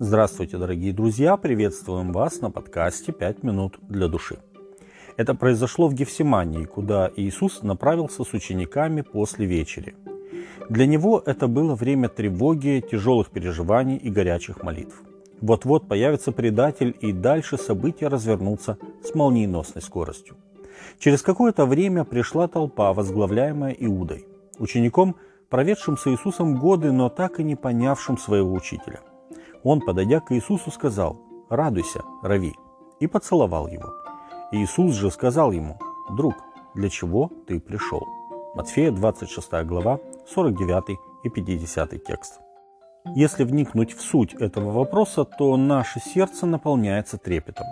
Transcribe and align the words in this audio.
Здравствуйте, 0.00 0.58
дорогие 0.58 0.92
друзья! 0.92 1.36
Приветствуем 1.36 2.12
вас 2.12 2.40
на 2.40 2.52
подкасте 2.52 3.10
«Пять 3.10 3.42
минут 3.42 3.78
для 3.88 4.06
души». 4.06 4.38
Это 5.16 5.34
произошло 5.34 5.88
в 5.88 5.94
Гефсимании, 5.94 6.66
куда 6.66 7.10
Иисус 7.16 7.64
направился 7.64 8.22
с 8.22 8.32
учениками 8.32 9.00
после 9.00 9.44
вечери. 9.44 9.96
Для 10.68 10.86
него 10.86 11.20
это 11.26 11.48
было 11.48 11.74
время 11.74 12.08
тревоги, 12.08 12.80
тяжелых 12.88 13.30
переживаний 13.30 13.96
и 13.96 14.08
горячих 14.08 14.62
молитв. 14.62 15.02
Вот-вот 15.40 15.88
появится 15.88 16.30
предатель, 16.30 16.96
и 17.00 17.10
дальше 17.12 17.58
события 17.58 18.06
развернутся 18.06 18.78
с 19.02 19.16
молниеносной 19.16 19.82
скоростью. 19.82 20.36
Через 21.00 21.22
какое-то 21.22 21.66
время 21.66 22.04
пришла 22.04 22.46
толпа, 22.46 22.92
возглавляемая 22.92 23.72
Иудой, 23.72 24.28
учеником, 24.60 25.16
проведшим 25.48 25.98
с 25.98 26.06
Иисусом 26.06 26.56
годы, 26.56 26.92
но 26.92 27.08
так 27.08 27.40
и 27.40 27.42
не 27.42 27.56
понявшим 27.56 28.16
своего 28.16 28.52
учителя. 28.52 29.00
Он, 29.64 29.80
подойдя 29.80 30.20
к 30.20 30.32
Иисусу, 30.32 30.70
сказал, 30.70 31.16
«Радуйся, 31.48 32.02
Рави», 32.22 32.54
и 33.00 33.06
поцеловал 33.06 33.68
его. 33.68 33.92
Иисус 34.52 34.94
же 34.94 35.10
сказал 35.10 35.52
ему, 35.52 35.78
«Друг, 36.10 36.34
для 36.74 36.88
чего 36.88 37.30
ты 37.46 37.60
пришел?» 37.60 38.02
Матфея 38.54 38.90
26 38.90 39.64
глава, 39.64 40.00
49 40.26 40.98
и 41.24 41.28
50 41.28 42.04
текст. 42.04 42.40
Если 43.14 43.44
вникнуть 43.44 43.92
в 43.94 44.00
суть 44.00 44.34
этого 44.34 44.70
вопроса, 44.72 45.24
то 45.24 45.56
наше 45.56 46.00
сердце 46.00 46.46
наполняется 46.46 47.18
трепетом. 47.18 47.66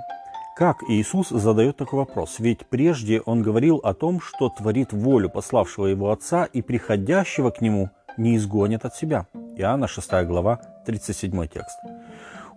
Как 0.56 0.82
Иисус 0.88 1.28
задает 1.28 1.76
такой 1.76 1.98
вопрос? 1.98 2.36
Ведь 2.38 2.66
прежде 2.66 3.20
Он 3.20 3.42
говорил 3.42 3.76
о 3.76 3.92
том, 3.92 4.20
что 4.20 4.48
творит 4.48 4.92
волю 4.92 5.28
пославшего 5.28 5.86
Его 5.86 6.10
Отца 6.10 6.44
и 6.44 6.62
приходящего 6.62 7.50
к 7.50 7.60
Нему 7.60 7.90
не 8.16 8.36
изгонит 8.36 8.84
от 8.86 8.94
себя. 8.94 9.26
Иоанна 9.58 9.88
6 9.88 10.26
глава, 10.26 10.60
37 10.84 11.48
текст. 11.48 11.78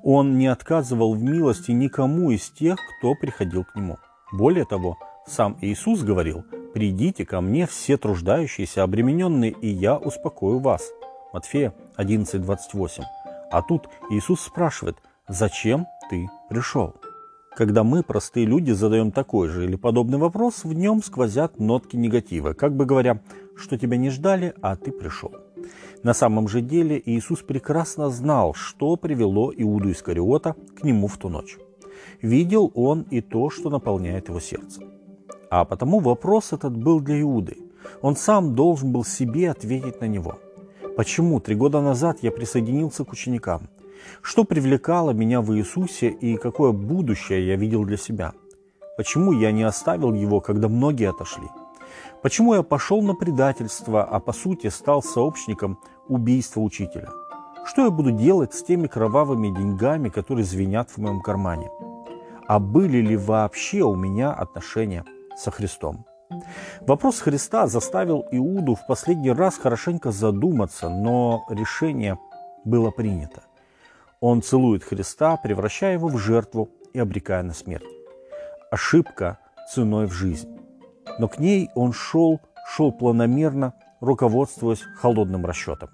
Он 0.03 0.37
не 0.37 0.47
отказывал 0.47 1.13
в 1.13 1.23
милости 1.23 1.71
никому 1.71 2.31
из 2.31 2.49
тех, 2.49 2.77
кто 2.97 3.15
приходил 3.15 3.63
к 3.63 3.73
нему. 3.75 3.97
Более 4.33 4.65
того, 4.65 4.97
сам 5.25 5.57
Иисус 5.61 6.03
говорил, 6.03 6.43
«Придите 6.73 7.25
ко 7.25 7.39
мне 7.39 7.67
все 7.67 7.97
труждающиеся, 7.97 8.83
обремененные, 8.83 9.51
и 9.51 9.67
я 9.67 9.97
успокою 9.97 10.59
вас». 10.59 10.91
Матфея 11.31 11.73
11:28. 11.97 13.03
А 13.49 13.61
тут 13.61 13.87
Иисус 14.09 14.41
спрашивает, 14.41 14.97
«Зачем 15.29 15.87
ты 16.09 16.27
пришел?» 16.49 16.95
Когда 17.55 17.83
мы, 17.83 18.03
простые 18.03 18.45
люди, 18.45 18.71
задаем 18.71 19.11
такой 19.11 19.47
же 19.47 19.65
или 19.65 19.75
подобный 19.75 20.17
вопрос, 20.17 20.63
в 20.63 20.73
нем 20.73 21.01
сквозят 21.01 21.59
нотки 21.59 21.95
негатива, 21.95 22.53
как 22.53 22.75
бы 22.75 22.85
говоря, 22.85 23.21
что 23.57 23.77
тебя 23.77 23.97
не 23.97 24.09
ждали, 24.09 24.53
а 24.61 24.75
ты 24.75 24.91
пришел. 24.91 25.33
На 26.03 26.13
самом 26.13 26.47
же 26.47 26.61
деле 26.61 27.01
Иисус 27.05 27.39
прекрасно 27.41 28.09
знал, 28.09 28.53
что 28.53 28.95
привело 28.95 29.51
Иуду 29.55 29.91
Искариота 29.91 30.55
к 30.79 30.83
нему 30.83 31.07
в 31.07 31.17
ту 31.17 31.29
ночь. 31.29 31.57
Видел 32.21 32.71
он 32.73 33.01
и 33.11 33.21
то, 33.21 33.49
что 33.49 33.69
наполняет 33.69 34.29
его 34.29 34.39
сердце. 34.39 34.81
А 35.49 35.65
потому 35.65 35.99
вопрос 35.99 36.53
этот 36.53 36.77
был 36.77 37.01
для 37.01 37.21
Иуды. 37.21 37.57
Он 38.01 38.15
сам 38.15 38.55
должен 38.55 38.91
был 38.91 39.03
себе 39.03 39.51
ответить 39.51 39.99
на 39.99 40.05
него. 40.05 40.39
Почему 40.95 41.39
три 41.39 41.55
года 41.55 41.81
назад 41.81 42.19
я 42.21 42.31
присоединился 42.31 43.03
к 43.03 43.11
ученикам? 43.11 43.69
Что 44.21 44.43
привлекало 44.43 45.11
меня 45.11 45.41
в 45.41 45.53
Иисусе 45.55 46.09
и 46.09 46.37
какое 46.37 46.71
будущее 46.71 47.45
я 47.47 47.55
видел 47.55 47.83
для 47.83 47.97
себя? 47.97 48.33
Почему 48.97 49.33
я 49.33 49.51
не 49.51 49.63
оставил 49.63 50.13
его, 50.13 50.39
когда 50.39 50.69
многие 50.69 51.09
отошли? 51.09 51.47
Почему 52.21 52.53
я 52.53 52.63
пошел 52.63 53.01
на 53.01 53.15
предательство, 53.15 54.03
а 54.03 54.19
по 54.19 54.33
сути 54.33 54.67
стал 54.67 55.01
сообщником 55.01 55.79
убийства 56.07 56.61
учителя? 56.61 57.09
Что 57.65 57.85
я 57.85 57.91
буду 57.91 58.11
делать 58.11 58.53
с 58.53 58.63
теми 58.63 58.87
кровавыми 58.87 59.49
деньгами, 59.55 60.09
которые 60.09 60.45
звенят 60.45 60.89
в 60.89 60.97
моем 60.97 61.21
кармане? 61.21 61.69
А 62.47 62.59
были 62.59 62.97
ли 62.97 63.15
вообще 63.15 63.81
у 63.81 63.95
меня 63.95 64.31
отношения 64.31 65.05
со 65.37 65.51
Христом? 65.51 66.05
Вопрос 66.81 67.19
Христа 67.19 67.67
заставил 67.67 68.25
Иуду 68.31 68.75
в 68.75 68.85
последний 68.87 69.31
раз 69.31 69.57
хорошенько 69.57 70.11
задуматься, 70.11 70.89
но 70.89 71.45
решение 71.49 72.17
было 72.65 72.91
принято. 72.91 73.43
Он 74.19 74.41
целует 74.41 74.83
Христа, 74.83 75.37
превращая 75.37 75.93
его 75.93 76.07
в 76.07 76.17
жертву 76.17 76.69
и 76.93 76.99
обрекая 76.99 77.43
на 77.43 77.53
смерть. 77.53 77.85
Ошибка 78.71 79.39
ценой 79.73 80.07
в 80.07 80.11
жизнь. 80.11 80.58
Но 81.17 81.27
к 81.27 81.39
ней 81.39 81.69
он 81.75 81.93
шел, 81.93 82.39
шел 82.67 82.91
планомерно, 82.91 83.73
руководствуясь 83.99 84.83
холодным 84.95 85.45
расчетом. 85.45 85.89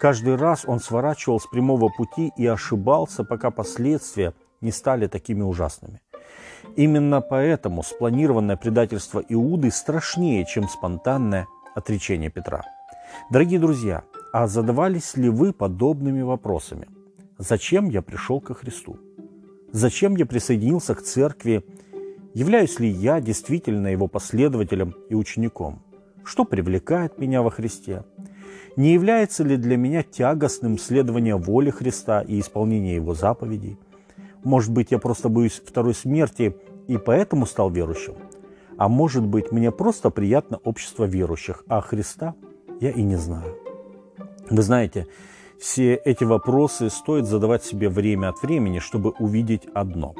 Каждый 0.00 0.36
раз 0.36 0.64
он 0.66 0.80
сворачивал 0.80 1.40
с 1.40 1.46
прямого 1.46 1.88
пути 1.88 2.32
и 2.36 2.46
ошибался, 2.46 3.24
пока 3.24 3.50
последствия 3.50 4.34
не 4.60 4.72
стали 4.72 5.06
такими 5.06 5.42
ужасными. 5.42 6.00
Именно 6.76 7.20
поэтому 7.20 7.82
спланированное 7.82 8.56
предательство 8.56 9.22
Иуды 9.28 9.70
страшнее, 9.70 10.44
чем 10.44 10.68
спонтанное 10.68 11.46
отречение 11.74 12.30
Петра. 12.30 12.64
Дорогие 13.30 13.60
друзья, 13.60 14.02
а 14.32 14.46
задавались 14.46 15.16
ли 15.16 15.28
вы 15.28 15.52
подобными 15.52 16.22
вопросами? 16.22 16.88
Зачем 17.38 17.88
я 17.88 18.02
пришел 18.02 18.40
ко 18.40 18.54
Христу? 18.54 18.98
Зачем 19.72 20.16
я 20.16 20.26
присоединился 20.26 20.94
к 20.94 21.02
церкви 21.02 21.64
Являюсь 22.36 22.78
ли 22.80 22.90
я 22.90 23.22
действительно 23.22 23.86
его 23.86 24.08
последователем 24.08 24.94
и 25.08 25.14
учеником? 25.14 25.80
Что 26.22 26.44
привлекает 26.44 27.18
меня 27.18 27.40
во 27.40 27.50
Христе? 27.50 28.04
Не 28.76 28.92
является 28.92 29.42
ли 29.42 29.56
для 29.56 29.78
меня 29.78 30.02
тягостным 30.02 30.76
следование 30.78 31.36
воли 31.36 31.70
Христа 31.70 32.20
и 32.20 32.38
исполнение 32.38 32.96
его 32.96 33.14
заповедей? 33.14 33.78
Может 34.44 34.70
быть, 34.70 34.90
я 34.90 34.98
просто 34.98 35.30
боюсь 35.30 35.62
второй 35.64 35.94
смерти 35.94 36.54
и 36.88 36.98
поэтому 36.98 37.46
стал 37.46 37.70
верующим? 37.70 38.16
А 38.76 38.90
может 38.90 39.24
быть, 39.24 39.50
мне 39.50 39.72
просто 39.72 40.10
приятно 40.10 40.58
общество 40.58 41.04
верующих, 41.04 41.64
а 41.68 41.80
Христа 41.80 42.34
я 42.82 42.90
и 42.90 43.00
не 43.00 43.16
знаю. 43.16 43.56
Вы 44.50 44.60
знаете, 44.60 45.06
все 45.58 45.94
эти 45.94 46.24
вопросы 46.24 46.90
стоит 46.90 47.24
задавать 47.24 47.64
себе 47.64 47.88
время 47.88 48.28
от 48.28 48.42
времени, 48.42 48.78
чтобы 48.78 49.12
увидеть 49.12 49.66
одно. 49.72 50.14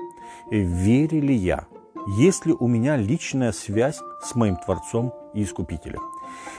Верю 0.51 1.21
ли 1.21 1.35
я 1.35 1.67
есть 2.07 2.47
ли 2.47 2.53
у 2.53 2.69
меня 2.69 2.97
личная 2.97 3.53
связь 3.53 3.99
с 4.23 4.35
моим 4.35 4.57
Творцом 4.57 5.13
и 5.35 5.43
Искупителем? 5.43 6.03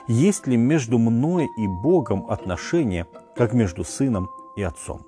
Есть 0.07 0.45
ли 0.45 0.57
между 0.57 0.97
мной 0.97 1.47
и 1.57 1.67
Богом 1.67 2.29
отношения, 2.29 3.07
как 3.35 3.53
между 3.53 3.83
Сыном 3.83 4.29
и 4.57 4.63
Отцом? 4.63 5.05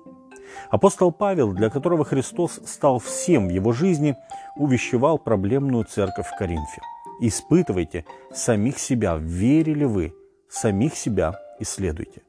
Апостол 0.70 1.12
Павел, 1.12 1.52
для 1.52 1.70
которого 1.70 2.04
Христос 2.04 2.60
стал 2.64 2.98
всем 2.98 3.48
в 3.48 3.50
его 3.50 3.72
жизни, 3.72 4.16
увещевал 4.56 5.18
проблемную 5.18 5.84
церковь 5.84 6.26
в 6.26 6.36
Коринфе. 6.36 6.80
Испытывайте 7.20 8.06
самих 8.32 8.78
себя, 8.78 9.16
верили 9.16 9.84
вы, 9.84 10.14
самих 10.48 10.96
себя 10.96 11.38
исследуйте. 11.58 12.22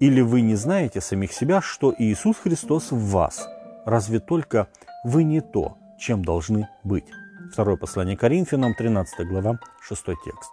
Или 0.00 0.20
вы 0.20 0.40
не 0.40 0.56
знаете 0.56 1.00
самих 1.00 1.32
себя, 1.32 1.60
что 1.62 1.94
Иисус 1.96 2.36
Христос 2.38 2.90
в 2.90 3.10
вас? 3.10 3.48
Разве 3.84 4.18
только 4.18 4.68
вы 5.04 5.22
не 5.22 5.40
то, 5.40 5.78
чем 5.98 6.24
должны 6.24 6.68
быть? 6.82 7.06
Второе 7.52 7.76
послание 7.76 8.16
Коринфянам, 8.16 8.74
13 8.74 9.26
глава, 9.28 9.58
6 9.80 10.04
текст. 10.24 10.50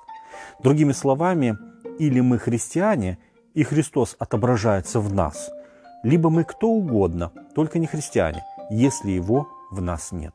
Другими 0.61 0.91
словами, 0.91 1.57
или 1.99 2.19
мы 2.19 2.37
христиане, 2.39 3.17
и 3.53 3.63
Христос 3.63 4.15
отображается 4.19 4.99
в 4.99 5.13
нас, 5.13 5.51
либо 6.03 6.29
мы 6.29 6.43
кто 6.43 6.69
угодно, 6.69 7.31
только 7.55 7.79
не 7.79 7.87
христиане, 7.87 8.43
если 8.69 9.11
Его 9.11 9.47
в 9.71 9.81
нас 9.81 10.11
нет. 10.11 10.33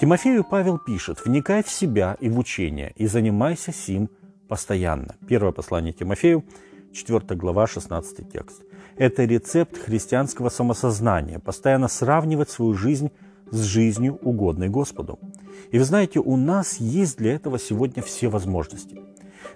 Тимофею 0.00 0.44
Павел 0.44 0.78
пишет, 0.78 1.24
вникай 1.24 1.62
в 1.62 1.70
себя 1.70 2.16
и 2.20 2.28
в 2.28 2.38
учение, 2.38 2.92
и 2.96 3.06
занимайся 3.06 3.72
сим 3.72 4.08
постоянно. 4.48 5.16
Первое 5.28 5.52
послание 5.52 5.92
Тимофею, 5.92 6.44
4 6.92 7.36
глава, 7.36 7.66
16 7.66 8.32
текст. 8.32 8.62
Это 8.96 9.24
рецепт 9.24 9.76
христианского 9.76 10.48
самосознания, 10.48 11.38
постоянно 11.38 11.88
сравнивать 11.88 12.50
свою 12.50 12.74
жизнь 12.74 13.10
с 13.50 13.62
жизнью, 13.62 14.18
угодной 14.22 14.68
Господу. 14.68 15.18
И 15.70 15.78
вы 15.78 15.84
знаете, 15.84 16.20
у 16.20 16.36
нас 16.36 16.78
есть 16.78 17.18
для 17.18 17.34
этого 17.34 17.58
сегодня 17.58 18.02
все 18.02 18.28
возможности. 18.28 19.00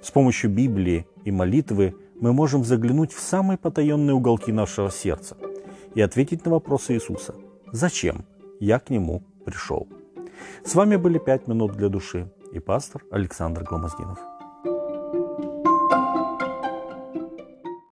С 0.02 0.10
помощью 0.10 0.50
Библии 0.50 1.06
и 1.24 1.30
молитвы 1.30 1.94
мы 2.20 2.32
можем 2.32 2.64
заглянуть 2.64 3.12
в 3.12 3.20
самые 3.20 3.58
потаенные 3.58 4.14
уголки 4.14 4.52
нашего 4.52 4.90
сердца 4.90 5.36
и 5.94 6.00
ответить 6.00 6.44
на 6.44 6.52
вопросы 6.52 6.94
Иисуса. 6.94 7.34
Зачем 7.72 8.24
я 8.60 8.78
к 8.78 8.90
Нему 8.90 9.22
пришел? 9.44 9.88
С 10.64 10.74
вами 10.74 10.96
были 10.96 11.18
«Пять 11.18 11.46
минут 11.48 11.72
для 11.72 11.88
души» 11.88 12.30
и 12.52 12.58
пастор 12.58 13.04
Александр 13.10 13.64
Гломоздинов. 13.64 14.29